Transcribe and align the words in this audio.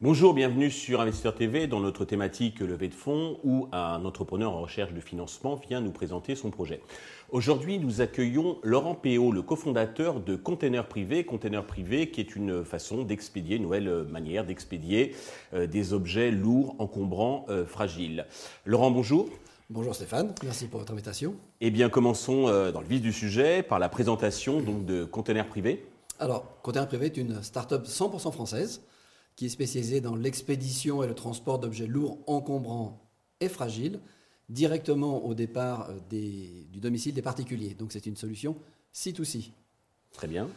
Bonjour, 0.00 0.34
bienvenue 0.34 0.68
sur 0.70 1.00
Investisseur 1.00 1.34
TV 1.34 1.68
dans 1.68 1.78
notre 1.78 2.04
thématique 2.04 2.58
levée 2.58 2.88
de 2.88 2.94
fonds 2.94 3.38
où 3.44 3.68
un 3.70 4.04
entrepreneur 4.04 4.52
en 4.52 4.62
recherche 4.62 4.92
de 4.92 5.00
financement 5.00 5.54
vient 5.54 5.80
nous 5.80 5.92
présenter 5.92 6.34
son 6.34 6.50
projet. 6.50 6.80
Aujourd'hui, 7.30 7.78
nous 7.78 8.00
accueillons 8.00 8.58
Laurent 8.64 8.96
Péot, 8.96 9.30
le 9.30 9.42
cofondateur 9.42 10.18
de 10.18 10.34
Container 10.34 10.88
Privé. 10.88 11.24
Container 11.24 11.64
Privé 11.64 12.10
qui 12.10 12.20
est 12.20 12.34
une 12.34 12.64
façon 12.64 13.04
d'expédier, 13.04 13.56
une 13.56 13.62
nouvelle 13.62 14.04
manière 14.10 14.44
d'expédier 14.44 15.14
euh, 15.54 15.68
des 15.68 15.92
objets 15.92 16.32
lourds, 16.32 16.74
encombrants, 16.80 17.46
euh, 17.48 17.64
fragiles. 17.64 18.26
Laurent, 18.66 18.90
bonjour. 18.90 19.28
Bonjour 19.74 19.94
Stéphane, 19.94 20.34
merci 20.44 20.66
pour 20.66 20.80
votre 20.80 20.92
invitation. 20.92 21.34
Eh 21.62 21.70
bien, 21.70 21.88
commençons 21.88 22.46
euh, 22.46 22.72
dans 22.72 22.82
le 22.82 22.86
vif 22.86 23.00
du 23.00 23.10
sujet 23.10 23.62
par 23.62 23.78
la 23.78 23.88
présentation 23.88 24.60
donc, 24.60 24.84
de 24.84 25.06
Container 25.06 25.48
Privé. 25.48 25.86
Alors, 26.18 26.60
Container 26.60 26.86
Privé 26.86 27.06
est 27.06 27.16
une 27.16 27.42
start-up 27.42 27.86
100% 27.86 28.32
française 28.32 28.82
qui 29.34 29.46
est 29.46 29.48
spécialisé 29.48 30.02
dans 30.02 30.14
l'expédition 30.14 31.02
et 31.02 31.06
le 31.06 31.14
transport 31.14 31.58
d'objets 31.58 31.86
lourds, 31.86 32.18
encombrants 32.26 33.00
et 33.40 33.48
fragiles, 33.48 34.00
directement 34.50 35.24
au 35.24 35.32
départ 35.32 35.88
euh, 35.88 36.66
du 36.70 36.78
domicile 36.78 37.14
des 37.14 37.22
particuliers. 37.22 37.72
Donc 37.72 37.92
c'est 37.92 38.04
une 38.04 38.16
solution 38.16 38.56
C2C. 38.94 39.52
Très 40.12 40.28
bien. 40.28 40.50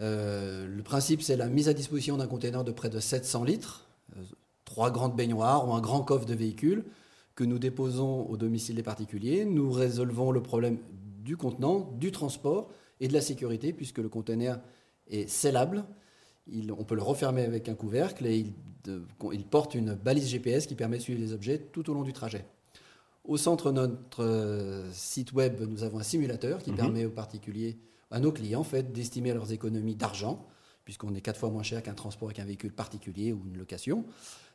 Euh, 0.00 0.64
le 0.68 0.82
principe, 0.84 1.22
c'est 1.22 1.36
la 1.36 1.48
mise 1.48 1.68
à 1.68 1.72
disposition 1.72 2.18
d'un 2.18 2.28
conteneur 2.28 2.62
de 2.62 2.70
près 2.70 2.88
de 2.88 3.00
700 3.00 3.42
litres, 3.42 3.88
trois 4.64 4.92
grandes 4.92 5.16
baignoires 5.16 5.68
ou 5.68 5.72
un 5.72 5.80
grand 5.80 6.02
coffre 6.02 6.24
de 6.24 6.34
véhicule 6.34 6.84
que 7.34 7.44
nous 7.44 7.58
déposons 7.58 8.26
au 8.26 8.36
domicile 8.36 8.76
des 8.76 8.82
particuliers. 8.82 9.44
Nous 9.44 9.70
résolvons 9.70 10.30
le 10.30 10.42
problème 10.42 10.78
du 11.24 11.36
contenant, 11.36 11.92
du 11.98 12.12
transport 12.12 12.70
et 13.00 13.08
de 13.08 13.12
la 13.12 13.20
sécurité, 13.20 13.72
puisque 13.72 13.98
le 13.98 14.08
conteneur 14.08 14.60
est 15.08 15.28
scellable 15.28 15.84
on 16.76 16.84
peut 16.84 16.94
le 16.94 17.02
refermer 17.02 17.42
avec 17.42 17.68
un 17.68 17.74
couvercle 17.74 18.26
et 18.26 18.46
il, 19.32 19.44
porte 19.44 19.74
une 19.74 19.94
balise 19.94 20.28
GPS 20.28 20.66
qui 20.66 20.74
permet 20.74 20.98
de 20.98 21.02
suivre 21.02 21.20
les 21.20 21.32
objets 21.32 21.58
tout 21.58 21.88
au 21.90 21.94
long 21.94 22.02
du 22.02 22.12
trajet. 22.12 22.44
Au 23.24 23.38
centre 23.38 23.72
de 23.72 23.80
notre 23.80 24.22
euh, 24.22 24.90
site 24.92 25.32
web, 25.32 25.62
nous 25.62 25.82
avons 25.82 25.98
un 25.98 26.02
simulateur 26.02 26.62
qui 26.62 26.70
mhm. 26.70 26.76
permet 26.76 27.04
aux 27.06 27.10
particuliers, 27.10 27.78
à 28.10 28.20
nos 28.20 28.32
clients, 28.32 28.60
en 28.60 28.64
fait, 28.64 28.92
d'estimer 28.92 29.32
leurs 29.32 29.52
économies 29.52 29.94
d'argent, 29.94 30.46
puisqu'on 30.84 31.14
est 31.14 31.22
quatre 31.22 31.40
fois 31.40 31.48
moins 31.48 31.62
cher 31.62 31.82
qu'un 31.82 31.94
transport 31.94 32.28
avec 32.28 32.40
un 32.40 32.44
véhicule 32.44 32.72
particulier 32.72 33.32
ou 33.32 33.42
une 33.46 33.56
location. 33.56 34.04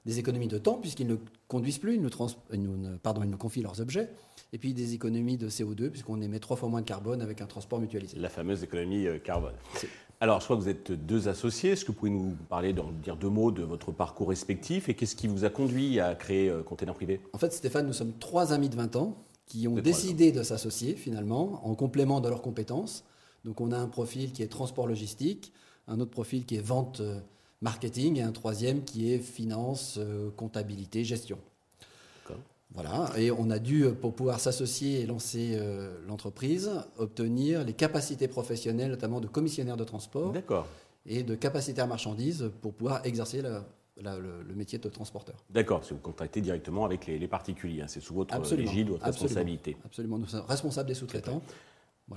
Des 0.05 0.19
économies 0.19 0.47
de 0.47 0.57
temps, 0.57 0.75
puisqu'ils 0.75 1.07
ne 1.07 1.17
conduisent 1.47 1.77
plus, 1.77 1.95
ils 1.95 2.01
nous, 2.01 2.97
pardon, 3.03 3.21
ils 3.23 3.29
nous 3.29 3.37
confient 3.37 3.61
leurs 3.61 3.81
objets. 3.81 4.09
Et 4.53 4.57
puis 4.57 4.73
des 4.73 4.93
économies 4.93 5.37
de 5.37 5.49
CO2, 5.49 5.89
puisqu'on 5.89 6.21
émet 6.21 6.39
trois 6.39 6.57
fois 6.57 6.69
moins 6.69 6.81
de 6.81 6.85
carbone 6.85 7.21
avec 7.21 7.41
un 7.41 7.45
transport 7.45 7.79
mutualisé. 7.79 8.17
La 8.17 8.29
fameuse 8.29 8.63
économie 8.63 9.05
euh, 9.05 9.19
carbone. 9.19 9.53
Alors, 10.21 10.39
je 10.39 10.45
crois 10.45 10.57
que 10.57 10.61
vous 10.61 10.69
êtes 10.69 10.91
deux 10.91 11.29
associés. 11.29 11.71
Est-ce 11.71 11.85
que 11.85 11.91
vous 11.91 11.97
pouvez 11.97 12.11
nous 12.11 12.35
parler, 12.49 12.73
dire 12.73 13.15
deux 13.15 13.29
mots 13.29 13.51
de 13.51 13.63
votre 13.63 13.91
parcours 13.91 14.29
respectif 14.29 14.89
et 14.89 14.93
qu'est-ce 14.93 15.15
qui 15.15 15.27
vous 15.27 15.45
a 15.45 15.49
conduit 15.49 15.99
à 15.99 16.13
créer 16.15 16.49
euh, 16.49 16.61
Container 16.61 16.93
Privé? 16.93 17.21
En 17.31 17.37
fait, 17.37 17.53
Stéphane, 17.53 17.87
nous 17.87 17.93
sommes 17.93 18.13
trois 18.19 18.51
amis 18.51 18.69
de 18.69 18.75
20 18.75 18.95
ans 18.97 19.17
qui 19.45 19.67
ont 19.67 19.75
décidé 19.75 20.31
de 20.31 20.43
s'associer 20.43 20.95
finalement 20.95 21.65
en 21.65 21.73
complément 21.73 22.19
de 22.21 22.29
leurs 22.29 22.41
compétences. 22.41 23.05
Donc, 23.45 23.61
on 23.61 23.71
a 23.71 23.77
un 23.77 23.87
profil 23.87 24.31
qui 24.31 24.43
est 24.43 24.47
transport 24.47 24.87
logistique, 24.87 25.53
un 25.87 25.99
autre 25.99 26.11
profil 26.11 26.45
qui 26.45 26.55
est 26.55 26.61
vente 26.61 26.99
euh, 26.99 27.19
marketing 27.61 28.17
et 28.17 28.21
un 28.21 28.31
troisième 28.31 28.83
qui 28.83 29.13
est 29.13 29.19
finance, 29.19 29.97
euh, 29.97 30.29
comptabilité, 30.35 31.03
gestion. 31.03 31.37
Voilà, 32.71 33.09
et 33.17 33.31
on 33.31 33.49
a 33.49 33.57
dû, 33.57 33.87
pour 33.99 34.13
pouvoir 34.13 34.39
s'associer 34.39 35.01
et 35.01 35.07
lancer 35.07 35.53
euh, 35.55 35.97
l'entreprise, 36.07 36.69
obtenir 36.97 37.63
les 37.63 37.73
capacités 37.73 38.27
professionnelles, 38.27 38.91
notamment 38.91 39.19
de 39.19 39.27
commissionnaire 39.27 39.75
de 39.75 39.83
transport 39.83 40.31
et 41.07 41.23
de 41.23 41.33
capacitaire 41.33 41.87
marchandises 41.87 42.51
pour 42.61 42.75
pouvoir 42.75 43.03
exercer 43.07 43.41
le, 43.41 44.53
métier 44.55 44.77
de 44.77 44.87
transporteur. 44.87 45.43
D'accord, 45.49 45.81
que 45.81 45.95
vous 45.95 45.99
contractez 45.99 46.41
directement 46.41 46.85
avec 46.85 47.07
les, 47.07 47.27
particuliers, 47.27 47.81
hein. 47.81 47.87
c'est 47.87 48.01
sous 48.01 48.13
votre 48.13 48.35
égide, 48.53 48.89
votre 48.89 49.05
responsabilité. 49.05 49.75
Absolument, 49.83 50.19
nous 50.19 50.27
sommes 50.27 50.45
responsables 50.47 50.89
des 50.89 50.95
sous-traitants. 50.95 51.41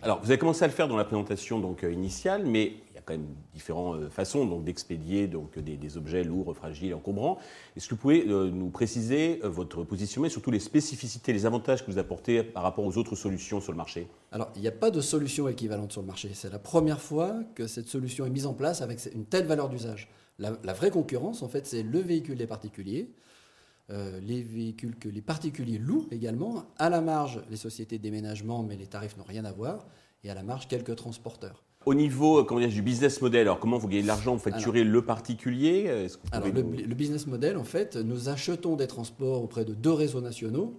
Alors, 0.00 0.20
vous 0.20 0.30
avez 0.30 0.38
commencé 0.38 0.64
à 0.64 0.66
le 0.66 0.72
faire 0.72 0.88
dans 0.88 0.96
la 0.96 1.04
présentation 1.04 1.60
donc, 1.60 1.84
euh, 1.84 1.92
initiale, 1.92 2.44
mais 2.46 2.74
a 3.02 3.04
quand 3.06 3.14
même 3.14 3.34
différentes 3.54 3.96
euh, 4.00 4.10
façons 4.10 4.46
donc, 4.46 4.64
d'expédier 4.64 5.26
donc, 5.26 5.58
des, 5.58 5.96
objets 5.96 6.24
lourds, 6.24 6.54
fragiles, 6.56 6.94
encombrants. 6.94 7.38
Est-ce 7.76 7.88
que 7.88 7.94
vous 7.94 8.00
pouvez 8.00 8.26
euh, 8.26 8.50
nous 8.50 8.70
préciser 8.70 9.40
votre 9.42 9.84
position, 9.84 10.22
mais 10.22 10.28
surtout 10.28 10.50
les 10.50 10.60
spécificités, 10.60 11.32
les 11.32 11.46
avantages 11.46 11.84
que 11.84 11.90
vous 11.90 11.98
apportez 11.98 12.42
par 12.42 12.62
rapport 12.62 12.84
aux 12.84 12.96
autres 12.98 13.16
solutions 13.16 13.60
sur 13.60 13.72
le 13.72 13.78
marché? 13.78 14.08
Alors, 14.30 14.50
il 14.56 14.62
n'y 14.62 14.68
a 14.68 14.72
pas 14.72 14.90
de 14.90 15.00
solution 15.00 15.48
équivalente 15.48 15.92
sur 15.92 16.00
le 16.00 16.06
marché. 16.06 16.30
C'est 16.34 16.50
la 16.50 16.58
première 16.58 17.00
fois 17.00 17.34
que 17.54 17.66
cette 17.66 17.88
solution 17.88 18.26
est 18.26 18.30
mise 18.30 18.46
en 18.46 18.54
place 18.54 18.82
avec 18.82 19.00
une 19.14 19.26
telle 19.26 19.46
valeur 19.46 19.68
d'usage. 19.68 20.08
la 20.38 20.72
vraie 20.72 20.90
concurrence, 20.90 21.42
en 21.42 21.48
fait, 21.48 21.66
c'est 21.66 21.82
le 21.82 21.98
véhicule 21.98 22.38
des 22.38 22.46
particuliers 22.46 23.10
euh, 23.90 24.20
les 24.20 24.42
véhicules 24.42 24.96
que 24.96 25.08
les 25.08 25.20
particuliers 25.20 25.78
louent 25.78 26.08
également. 26.10 26.64
À 26.78 26.88
la 26.88 27.00
marge, 27.00 27.42
les 27.50 27.56
sociétés 27.56 27.98
de 27.98 28.02
déménagement, 28.02 28.62
mais 28.62 28.76
les 28.76 28.86
tarifs 28.86 29.16
n'ont 29.16 29.24
rien 29.24 29.44
à 29.44 29.52
voir. 29.52 29.86
Et 30.24 30.30
à 30.30 30.34
la 30.34 30.42
marge, 30.42 30.68
quelques 30.68 30.96
transporteurs. 30.96 31.62
Au 31.84 31.94
niveau 31.94 32.40
euh, 32.40 32.44
comment 32.44 32.66
du 32.66 32.82
business 32.82 33.20
model, 33.20 33.42
alors 33.42 33.58
comment 33.58 33.78
vous 33.78 33.88
gagnez 33.88 34.02
de 34.02 34.06
l'argent 34.06 34.34
Vous 34.34 34.42
facturez 34.42 34.84
le 34.84 35.02
particulier 35.02 35.84
euh, 35.88 36.08
Alors 36.30 36.48
le, 36.48 36.62
business 36.62 37.26
model, 37.26 37.56
en 37.56 37.64
fait, 37.64 37.96
nous 37.96 38.28
achetons 38.28 38.76
des 38.76 38.86
transports 38.86 39.42
auprès 39.42 39.64
de 39.64 39.74
deux 39.74 39.92
réseaux 39.92 40.20
nationaux 40.20 40.78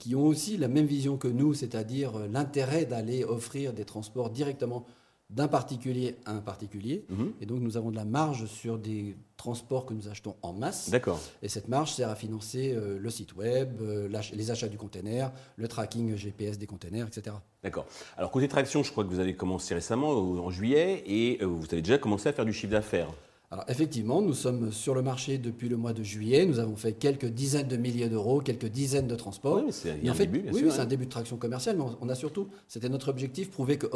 qui 0.00 0.16
ont 0.16 0.26
aussi 0.26 0.56
la 0.56 0.66
même 0.66 0.86
vision 0.86 1.16
que 1.16 1.28
nous, 1.28 1.54
c'est-à-dire 1.54 2.18
l'intérêt 2.32 2.86
d'aller 2.86 3.22
offrir 3.22 3.72
des 3.72 3.84
transports 3.84 4.28
directement 4.30 4.84
d'un 5.30 5.48
particulier 5.48 6.16
à 6.26 6.32
un 6.32 6.40
particulier. 6.40 7.04
Mhm. 7.08 7.32
Et 7.40 7.46
donc 7.46 7.60
nous 7.60 7.76
avons 7.76 7.90
de 7.90 7.96
la 7.96 8.04
marge 8.04 8.46
sur 8.46 8.78
des 8.78 9.16
transports 9.36 9.86
que 9.86 9.94
nous 9.94 10.08
achetons 10.08 10.34
en 10.42 10.52
masse. 10.52 10.90
D'accord. 10.90 11.20
Et 11.42 11.48
cette 11.48 11.68
marge 11.68 11.92
sert 11.92 12.10
à 12.10 12.14
financer 12.14 12.74
euh, 12.74 12.98
le 12.98 13.10
site 13.10 13.36
web, 13.36 13.80
euh, 13.80 14.08
les 14.34 14.50
achats 14.50 14.68
du 14.68 14.76
container, 14.76 15.32
le 15.56 15.68
tracking 15.68 16.16
GPS 16.16 16.58
des 16.58 16.66
containers, 16.66 17.06
etc. 17.06 17.36
D'accord. 17.62 17.86
Alors 18.16 18.30
côté 18.30 18.48
traction, 18.48 18.82
je 18.82 18.90
crois 18.90 19.04
que 19.04 19.08
vous 19.08 19.20
avez 19.20 19.34
commencé 19.34 19.72
récemment, 19.72 20.10
en 20.10 20.50
juillet, 20.50 21.02
et 21.06 21.38
euh, 21.42 21.46
vous 21.46 21.66
avez 21.72 21.82
déjà 21.82 21.98
commencé 21.98 22.28
à 22.28 22.32
faire 22.32 22.44
du 22.44 22.52
chiffre 22.52 22.72
d'affaires. 22.72 23.08
Alors 23.52 23.64
effectivement, 23.66 24.22
nous 24.22 24.32
sommes 24.32 24.70
sur 24.70 24.94
le 24.94 25.02
marché 25.02 25.36
depuis 25.36 25.68
le 25.68 25.76
mois 25.76 25.92
de 25.92 26.04
juillet. 26.04 26.46
Nous 26.46 26.60
avons 26.60 26.76
fait 26.76 26.92
quelques 26.92 27.26
dizaines 27.26 27.66
de 27.66 27.76
milliers 27.76 28.08
d'euros, 28.08 28.40
quelques 28.40 28.68
dizaines 28.68 29.08
de 29.08 29.16
transports. 29.16 29.62
Oui, 29.64 29.72
c'est 29.72 29.90
un, 30.08 30.14
début, 30.14 30.44
oui, 30.52 30.66
c'est 30.70 30.78
un 30.78 30.86
début 30.86 31.06
de 31.06 31.10
traction 31.10 31.36
commerciale, 31.36 31.76
mais 31.76 31.84
on 32.00 32.08
a 32.08 32.14
surtout, 32.14 32.46
c'était 32.68 32.88
notre 32.88 33.08
objectif, 33.08 33.50
prouver 33.50 33.76
que 33.76 33.88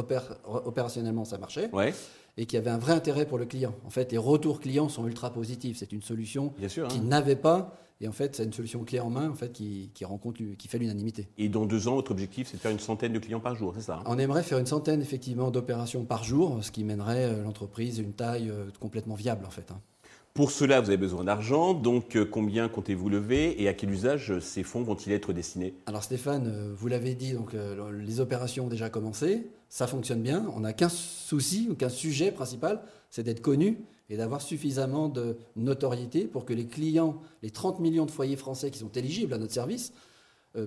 opérationnellement 0.45 1.25
ça 1.25 1.39
marchait. 1.39 1.71
Ouais 1.73 1.95
et 2.37 2.47
qu'il 2.47 2.57
y 2.57 2.61
avait 2.61 2.71
un 2.71 2.79
vrai 2.79 2.93
intérêt 2.93 3.27
pour 3.27 3.39
le 3.39 3.47
client. 3.47 3.75
En 3.85 3.91
fait, 3.91 4.13
les 4.13 4.19
retours 4.19 4.61
clients 4.61 4.89
sont 4.89 5.07
ultra 5.07 5.33
positifs. 5.33 5.79
C'est 5.79 5.93
une 5.93 6.03
solution 6.03 6.53
sûr, 6.69 6.89
qui 6.89 6.99
hein. 6.99 7.03
n'avait 7.05 7.37
pas, 7.37 7.79
et 8.01 8.09
en 8.09 8.13
fait, 8.13 8.37
c'est 8.37 8.45
une 8.45 8.53
solution 8.53 8.85
clé 8.85 9.01
en 9.01 9.11
main 9.11 9.31
en 9.31 9.35
fait, 9.35 9.53
qui, 9.53 9.91
rencontre, 10.03 10.41
qui 10.59 10.69
fait 10.69 10.79
l'unanimité. 10.79 11.29
Et 11.39 11.49
dans 11.49 11.65
deux 11.65 11.89
ans, 11.89 11.95
votre 11.95 12.11
objectif, 12.11 12.49
c'est 12.49 12.57
de 12.57 12.63
faire 12.63 12.73
une 12.73 12.81
centaine 12.81 13.13
de 13.13 13.19
clients 13.19 13.41
par 13.41 13.55
jour, 13.55 13.73
c'est 13.77 13.83
ça 13.83 13.99
hein? 13.99 14.05
On 14.07 14.19
aimerait 14.19 14.43
faire 14.43 14.59
une 14.59 14.67
centaine, 14.67 15.01
effectivement, 15.01 15.51
d'opérations 15.51 16.05
par 16.05 16.25
jour, 16.25 16.59
ce 16.63 16.71
qui 16.71 16.85
mènerait 16.85 17.25
euh, 17.25 17.43
l'entreprise 17.43 18.01
à 18.01 18.03
une 18.03 18.13
taille 18.13 18.51
euh, 18.51 18.67
complètement 18.81 19.15
viable, 19.15 19.47
en 19.47 19.51
fait. 19.51 19.71
Hein. 19.71 19.81
Pour 20.35 20.51
cela, 20.51 20.81
vous 20.81 20.89
avez 20.89 20.97
besoin 20.97 21.23
d'argent, 21.23 21.75
donc 21.75 22.17
euh, 22.17 22.25
combien 22.25 22.69
comptez-vous 22.69 23.09
lever 23.09 23.63
et 23.63 23.69
à 23.69 23.73
quel 23.73 23.93
usage 23.93 24.33
euh, 24.33 24.41
ces 24.41 24.65
fonds 24.65 24.83
vont-ils 24.83 25.13
être 25.13 25.33
destinés? 25.33 25.75
Alors 25.87 26.03
Stéphane, 26.03 26.49
euh, 26.49 26.75
vous 26.77 26.89
l'avez 26.89 27.15
dit, 27.15 27.35
donc 27.35 27.55
les 27.93 28.19
opérations 28.19 28.65
ont 28.65 28.69
déjà 28.69 28.91
commencé, 28.91 29.47
ça 29.69 29.87
fonctionne 29.87 30.23
bien, 30.23 30.45
on 30.53 30.61
n'a 30.61 30.73
qu'un 30.73 30.89
souci 30.89 31.69
ou 31.71 31.77
qu'un 31.77 31.89
sujet 31.89 32.33
principal, 32.33 32.83
c'est 33.11 33.23
d'être 33.23 33.43
connu 33.43 33.79
et 34.11 34.17
d'avoir 34.17 34.43
suffisamment 34.43 35.09
de 35.09 35.37
notoriété 35.55 36.25
pour 36.25 36.45
que 36.45 36.53
les 36.53 36.67
clients, 36.67 37.21
les 37.45 37.51
30 37.51 37.79
millions 37.79 38.05
de 38.05 38.11
foyers 38.11 38.35
français 38.35 38.73
qui 38.73 38.81
sont 38.81 38.91
éligibles 38.91 39.35
à 39.35 39.39
notre 39.39 39.53
service, 39.53 39.93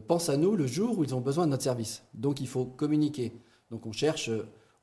pensent 0.07 0.29
à 0.29 0.37
nous 0.37 0.55
le 0.55 0.65
jour 0.65 0.97
où 0.97 1.03
ils 1.03 1.13
ont 1.13 1.19
besoin 1.19 1.45
de 1.45 1.51
notre 1.51 1.63
service. 1.63 2.03
Donc 2.13 2.39
il 2.39 2.47
faut 2.47 2.63
communiquer. 2.63 3.33
Donc 3.69 3.85
on 3.85 3.91
cherche 3.91 4.29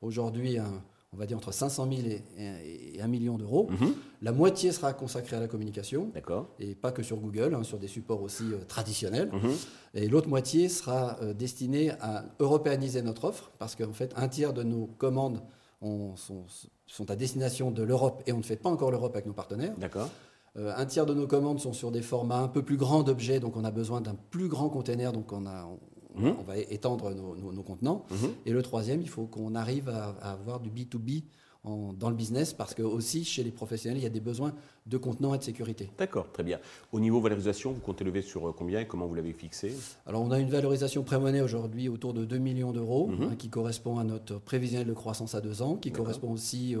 aujourd'hui 0.01 0.59
un 0.59 0.83
on 1.15 1.19
va 1.19 1.25
dire 1.25 1.37
entre 1.37 1.51
500 1.51 1.87
000 1.89 2.07
et, 2.37 3.01
1 3.01 3.07
million 3.07 3.37
d'euros. 3.37 3.67
Mhm. 3.69 3.93
La 4.21 4.31
moitié 4.31 4.71
sera 4.71 4.93
consacrée 4.93 5.37
à 5.37 5.39
la 5.39 5.47
communication, 5.47 6.11
et 6.59 6.75
pas 6.75 6.91
que 6.91 7.03
sur 7.03 7.17
Google, 7.17 7.55
hein, 7.55 7.63
sur 7.63 7.77
des 7.77 7.87
supports 7.87 8.21
aussi 8.21 8.43
euh, 8.43 8.57
traditionnels. 8.67 9.29
Mhm. 9.31 9.51
Et 9.95 10.07
l'autre 10.07 10.27
moitié 10.27 10.69
sera 10.69 11.17
euh, 11.21 11.33
destinée 11.33 11.91
à 12.01 12.25
européaniser 12.39 13.01
notre 13.01 13.25
offre, 13.25 13.51
parce 13.59 13.75
qu'en 13.75 13.93
fait, 13.93 14.13
un 14.17 14.27
tiers 14.27 14.53
de 14.53 14.63
nos 14.63 14.87
commandes 14.97 15.41
sont, 16.15 17.11
à 17.11 17.15
destination 17.15 17.71
de 17.71 17.83
l'Europe, 17.83 18.23
et 18.25 18.33
on 18.33 18.37
ne 18.37 18.43
fait 18.43 18.55
pas 18.55 18.69
encore 18.69 18.91
l'Europe 18.91 19.13
avec 19.13 19.25
nos 19.25 19.33
partenaires. 19.33 19.75
Euh, 20.57 20.73
un 20.75 20.85
tiers 20.85 21.05
de 21.05 21.13
nos 21.13 21.27
commandes 21.27 21.59
sont 21.59 21.73
sur 21.73 21.91
des 21.91 22.01
formats 22.01 22.39
un 22.39 22.47
peu 22.47 22.61
plus 22.61 22.77
grands 22.77 23.03
d'objets, 23.03 23.39
donc 23.39 23.57
on 23.57 23.65
a 23.65 23.71
besoin 23.71 24.01
d'un 24.01 24.15
plus 24.31 24.47
grand 24.47 24.69
container, 24.69 25.11
donc 25.11 25.31
on, 25.33 25.45
a, 25.45 25.67
Mhm. 26.17 26.35
On 26.39 26.43
va 26.43 26.57
étendre 26.57 27.13
nos, 27.13 27.63
contenants. 27.63 28.05
Mhm. 28.11 28.29
Et 28.45 28.51
le 28.51 28.61
troisième, 28.61 29.01
il 29.01 29.09
faut 29.09 29.25
qu'on 29.25 29.55
arrive 29.55 29.89
à, 29.89 30.09
avoir 30.21 30.59
du 30.59 30.69
B2B 30.69 31.23
dans 31.97 32.09
le 32.09 32.15
business 32.15 32.53
parce 32.53 32.75
que 32.75 32.83
aussi 32.83 33.25
chez 33.25 33.43
les 33.43 33.49
professionnels, 33.51 33.97
il 33.97 34.03
y 34.03 34.07
a 34.07 34.11
des 34.11 34.19
besoins 34.19 34.53
de 34.85 34.97
contenants 34.97 35.33
et 35.33 35.39
de 35.39 35.43
sécurité. 35.43 35.89
D'accord, 35.97 36.31
très 36.31 36.43
bien. 36.43 36.59
Au 36.91 36.99
niveau 36.99 37.19
valorisation, 37.19 37.71
vous 37.71 37.79
comptez 37.79 38.03
lever 38.03 38.21
sur 38.21 38.53
combien 38.55 38.81
et 38.81 38.87
comment 38.87 39.07
vous 39.07 39.15
l'avez 39.15 39.33
fixé? 39.33 39.73
Alors 40.05 40.21
on 40.21 40.29
a 40.29 40.39
une 40.39 40.49
valorisation 40.49 41.01
pré-monnaie 41.03 41.41
aujourd'hui 41.41 41.89
autour 41.89 42.13
de 42.13 42.23
2 42.23 42.37
millions 42.37 42.71
d'euros 42.71 43.09
hein, 43.19 43.35
qui 43.35 43.49
correspond 43.49 43.97
à 43.97 44.03
notre 44.03 44.37
prévisionnel 44.37 44.85
de 44.87 44.93
croissance 44.93 45.33
à 45.33 45.41
deux 45.41 45.63
ans, 45.63 45.75
qui 45.75 45.91
correspond 45.91 46.31
aussi 46.31 46.75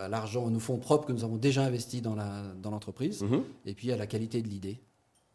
à 0.00 0.08
l'argent, 0.08 0.50
nos 0.50 0.60
fonds 0.60 0.78
propres 0.78 1.06
que 1.06 1.12
nous 1.12 1.24
avons 1.24 1.36
déjà 1.36 1.64
investis 1.64 2.02
dans 2.02 2.16
l'entreprise 2.64 3.20
dans 3.20 3.42
et 3.66 3.74
puis 3.74 3.92
à 3.92 3.96
la 3.96 4.06
qualité 4.06 4.42
de 4.42 4.48
l'idée 4.48 4.80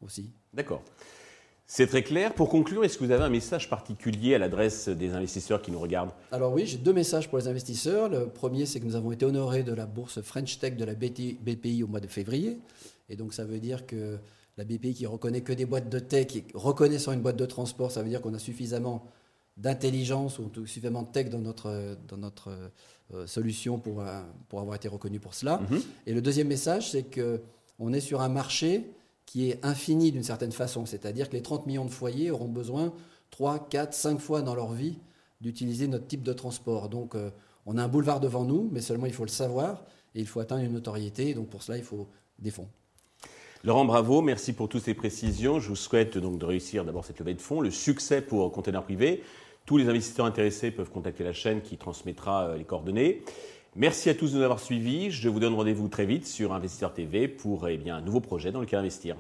aussi. 0.01 0.31
D'accord. 0.53 0.83
C'est 1.67 1.88
très 1.88 2.03
clair. 2.03 2.33
Pour 2.33 2.50
conclure, 2.50 2.83
est-ce 2.83 2.97
que 2.97 3.03
vous 3.03 3.12
avez 3.12 3.23
un 3.23 3.29
message 3.29 3.69
particulier 3.69 4.35
à 4.35 4.38
l'adresse 4.38 4.88
des 4.88 5.13
investisseurs 5.13 5.62
qui 5.62 5.71
nous 5.71 5.79
regardent 5.79 6.12
Alors 6.31 6.53
oui, 6.53 6.67
j'ai 6.67 6.77
deux 6.77 6.94
messages 6.94 7.27
pour 7.27 7.39
les 7.39 7.47
investisseurs. 7.47 8.07
Le 8.07 8.27
premier, 8.27 8.67
c'est 8.67 8.79
que 8.79 8.85
nous 8.85 8.95
avons 8.95 9.12
été 9.12 9.25
honorés 9.25 9.63
de 9.63 9.73
la 9.73 9.88
bourse 9.88 10.21
French 10.21 10.59
Tech 10.59 10.75
de 10.77 10.85
la 10.85 10.94
BPI 10.94 11.83
au 11.83 11.88
mois 11.88 12.00
de 12.00 12.07
février. 12.07 12.59
Et 13.09 13.15
donc 13.15 13.33
ça 13.33 13.45
veut 13.45 13.59
dire 13.59 13.88
que 13.88 14.19
la 14.57 14.63
BPI 14.63 14.94
qui 14.94 15.06
reconnaît 15.07 15.41
que 15.41 15.53
des 15.53 15.65
boîtes 15.65 15.89
de 15.89 16.00
tech, 16.00 16.27
reconnaissant 16.53 17.12
une 17.13 17.21
boîte 17.21 17.35
de 17.35 17.45
transport, 17.45 17.91
ça 17.91 18.03
veut 18.03 18.09
dire 18.09 18.21
qu'on 18.21 18.33
a 18.35 18.39
suffisamment 18.39 19.03
d'intelligence 19.57 20.38
ou 20.38 20.51
suffisamment 20.65 21.01
de 21.01 21.09
tech 21.09 21.29
dans 21.29 21.39
notre, 21.39 21.97
dans 22.07 22.18
notre 22.18 22.71
euh, 23.13 23.25
solution 23.25 23.79
pour, 23.79 24.01
euh, 24.01 24.21
pour 24.50 24.59
avoir 24.59 24.75
été 24.75 24.88
reconnu 24.88 25.19
pour 25.19 25.33
cela. 25.33 25.61
Mhm. 25.69 25.81
Et 26.06 26.13
le 26.13 26.21
deuxième 26.21 26.47
message, 26.47 26.91
c'est 26.91 27.03
qu'on 27.03 27.94
est 27.94 28.01
sur 28.01 28.21
un 28.21 28.29
marché 28.29 28.91
qui 29.25 29.50
est 29.50 29.63
infini 29.66 30.12
d'une 30.12 30.24
certaine 30.24 30.51
façon. 30.51 30.86
C'est-à-dire 30.86 31.30
que 31.30 31.36
les 31.36 31.42
30 31.42 31.66
millions 31.66 31.86
de 31.86 31.92
foyers 31.92 32.31
auront 32.31 32.48
besoin 32.48 32.94
3, 33.31 33.68
4, 33.69 33.94
5 33.94 34.19
fois 34.19 34.42
dans 34.42 34.56
leur 34.56 34.72
vie 34.72 34.98
d'utiliser 35.42 35.88
notre 35.88 36.07
type 36.07 36.24
de 36.24 36.33
transport. 36.33 36.89
Donc 36.89 37.16
euh, 37.16 37.31
on 37.66 37.77
a 37.77 37.83
un 37.83 37.88
boulevard 37.88 38.19
devant 38.19 38.44
nous, 38.44 38.69
mais 38.72 38.81
seulement 38.81 39.06
il 39.06 39.13
faut 39.13 39.25
le 39.25 39.30
savoir 39.30 39.83
et 40.13 40.22
il 40.22 40.27
faut 40.27 40.39
atteindre 40.39 40.63
une 40.63 40.74
notoriété. 40.74 41.33
Donc 41.33 41.50
pour 41.50 41.63
cela, 41.63 41.77
il 41.77 41.83
faut 41.83 42.07
des 42.39 42.51
fonds. 42.51 42.68
Laurent 43.63 43.86
Bravo, 43.86 44.22
merci 44.22 44.54
pour 44.54 44.69
toutes 44.69 44.83
ces 44.83 44.94
précisions. 44.94 45.60
Je 45.60 45.69
vous 45.69 45.75
souhaite 45.75 46.18
donc 46.18 46.38
de 46.38 46.45
réussir 46.45 46.86
d'abord 46.86 47.04
cette 47.04 47.19
levée 47.19 47.33
de 47.33 47.42
fonds, 47.42 47.62
le 47.62 47.71
succès 47.71 48.21
pour 48.21 48.51
Container 48.51 48.83
Privé. 48.83 49.24
Tous 49.66 49.78
les 49.78 49.89
investisseurs 49.89 50.28
intéressés 50.28 50.69
peuvent 50.69 50.92
contacter 50.92 51.24
la 51.24 51.33
chaîne 51.33 51.62
qui 51.62 51.78
transmettra 51.78 52.50
euh, 52.50 52.57
les 52.57 52.63
coordonnées. 52.63 53.24
Merci 53.77 54.10
à 54.10 54.13
tous 54.16 54.31
de 54.31 54.38
nous 54.38 54.44
avoir 54.44 54.62
suivis. 54.62 55.12
Je 55.12 55.27
vous 55.27 55.42
donne 55.42 55.54
rendez-vous 55.54 55.89
très 55.89 56.06
vite 56.06 56.25
sur 56.25 56.54
Investisseur 56.54 56.94
TV 56.94 57.27
pour 57.27 57.68
eh 57.68 57.75
bien, 57.75 57.98
un 57.98 58.01
nouveau 58.01 58.22
projet 58.22 58.54
dans 58.54 58.62
lequel 58.62 58.80
investir. 58.80 59.18